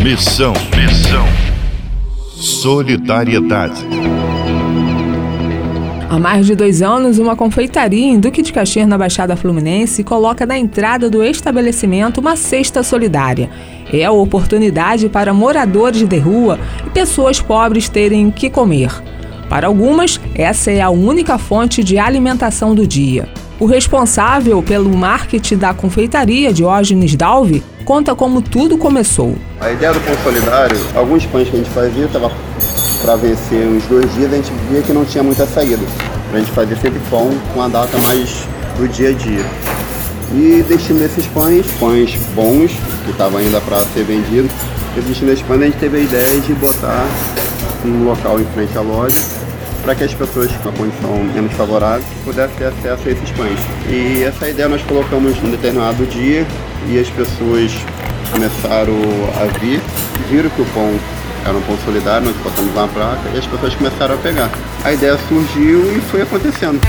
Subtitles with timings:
[0.00, 1.26] Missão, missão.
[2.36, 3.84] Solidariedade.
[6.08, 10.46] Há mais de dois anos, uma confeitaria em Duque de Caxias, na Baixada Fluminense, coloca
[10.46, 13.50] na entrada do estabelecimento uma cesta solidária.
[13.92, 16.56] É a oportunidade para moradores de rua
[16.86, 18.92] e pessoas pobres terem o que comer.
[19.48, 23.28] Para algumas, essa é a única fonte de alimentação do dia.
[23.60, 29.36] O responsável pelo marketing da confeitaria, Diógenes Dalvi, conta como tudo começou.
[29.60, 32.32] A ideia do pão solidário, alguns pães que a gente fazia, estava
[33.02, 35.82] para vencer uns dois dias, a gente via que não tinha muita saída.
[36.32, 39.44] A gente fazia sempre pão com a data mais do dia a dia.
[40.32, 42.72] E destinando esses pães, pães bons,
[43.04, 44.50] que estavam ainda para ser vendidos,
[44.96, 47.06] e esses pães a gente teve a ideia de botar
[47.84, 49.16] um local em frente à loja
[49.82, 53.58] para que as pessoas com a condição menos favorável pudessem ter acesso a esses pães.
[53.88, 56.46] E essa ideia nós colocamos num determinado dia
[56.88, 57.72] e as pessoas
[58.32, 58.94] começaram
[59.40, 59.80] a vir,
[60.28, 60.98] viram que o pão
[61.44, 64.50] era um pão solidário, nós botamos na placa e as pessoas começaram a pegar.
[64.84, 66.80] A ideia surgiu e foi acontecendo.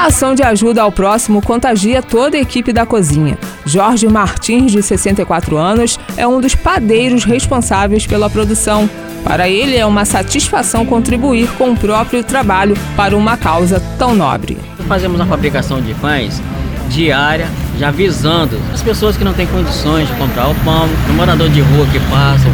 [0.00, 3.36] A ação de ajuda ao próximo contagia toda a equipe da cozinha.
[3.66, 8.88] Jorge Martins, de 64 anos, é um dos padeiros responsáveis pela produção.
[9.22, 14.56] Para ele, é uma satisfação contribuir com o próprio trabalho para uma causa tão nobre.
[14.88, 16.40] Fazemos a fabricação de pães
[16.88, 17.46] diária,
[17.78, 21.60] já visando as pessoas que não têm condições de comprar o pão, o morador de
[21.60, 22.46] rua que passa,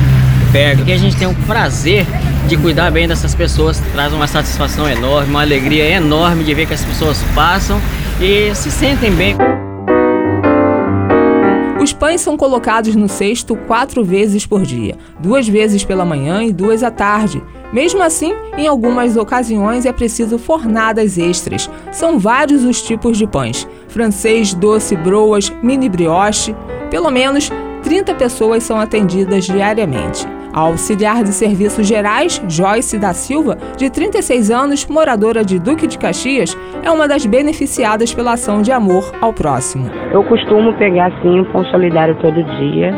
[0.51, 0.83] pega.
[0.85, 2.05] E a gente tem o prazer
[2.47, 6.75] de cuidar bem dessas pessoas, traz uma satisfação enorme, uma alegria enorme de ver que
[6.75, 7.81] as pessoas passam
[8.21, 9.37] e se sentem bem.
[11.83, 16.53] Os pães são colocados no cesto quatro vezes por dia, duas vezes pela manhã e
[16.53, 17.43] duas à tarde.
[17.73, 21.69] Mesmo assim, em algumas ocasiões é preciso fornadas extras.
[21.93, 26.55] São vários os tipos de pães: francês, doce, broas, mini brioche.
[26.91, 27.51] Pelo menos
[27.83, 30.36] 30 pessoas são atendidas diariamente.
[30.57, 35.99] A auxiliar de serviços gerais, Joyce da Silva, de 36 anos, moradora de Duque de
[35.99, 39.91] Caxias, é uma das beneficiadas pela ação de amor ao próximo.
[40.11, 42.91] Eu costumo pegar sim o pão solidário todo dia,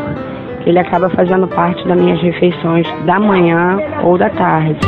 [0.62, 4.78] que ele acaba fazendo parte das minhas refeições da manhã ou da tarde.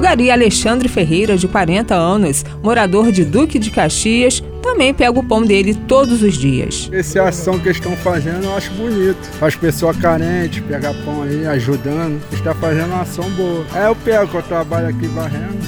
[0.00, 5.22] O gari Alexandre Ferreira, de 40 anos, morador de Duque de Caxias, também pega o
[5.22, 6.88] pão dele todos os dias.
[6.90, 9.18] Essa ação que estão fazendo eu acho bonito.
[9.42, 12.18] As pessoas carentes, pegar pão aí, ajudando.
[12.32, 13.62] Está fazendo uma ação boa.
[13.74, 15.59] É, eu pego, eu trabalho aqui varrendo.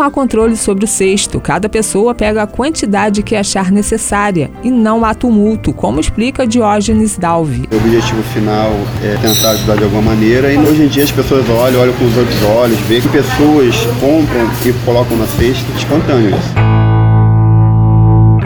[0.00, 1.38] Não há controle sobre o cesto.
[1.38, 7.18] Cada pessoa pega a quantidade que achar necessária e não há tumulto, como explica Diógenes
[7.18, 7.68] Dalvi.
[7.70, 8.72] O objetivo final
[9.04, 12.06] é tentar ajudar de alguma maneira e hoje em dia as pessoas olham, olham com
[12.06, 16.34] os outros olhos, veem que pessoas compram e colocam na cesta espontâneo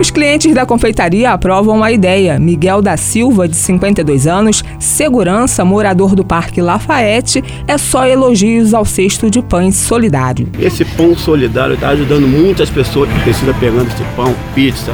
[0.01, 2.39] os clientes da confeitaria aprovam a ideia.
[2.39, 8.85] Miguel da Silva, de 52 anos, segurança, morador do Parque Lafayette, é só elogios ao
[8.85, 10.49] cesto de pães solidário.
[10.59, 14.93] Esse pão solidário está ajudando muitas pessoas que precisam pegando esse pão, pizza,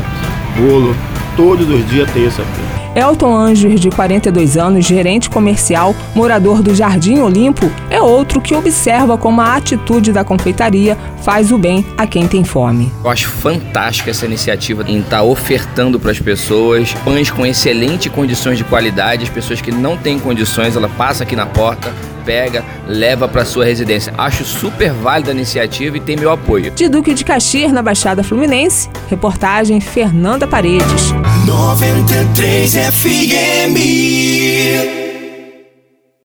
[0.57, 0.95] bolo.
[1.37, 2.70] Todos os dias tem isso aqui.
[2.95, 9.17] Elton Anjos, de 42 anos, gerente comercial, morador do Jardim Olimpo, é outro que observa
[9.17, 12.91] como a atitude da confeitaria faz o bem a quem tem fome.
[13.05, 18.11] Eu acho fantástica essa iniciativa em estar tá ofertando para as pessoas pães com excelentes
[18.13, 19.23] condições de qualidade.
[19.23, 21.93] As pessoas que não têm condições, ela passa aqui na porta,
[22.25, 24.13] pega, leva para sua residência.
[24.17, 26.71] Acho super válida a iniciativa e tem meu apoio.
[26.71, 31.13] De Duque de Caxias, na Baixada Fluminense, reportagem Fernanda Paredes.
[31.47, 35.10] 93 FM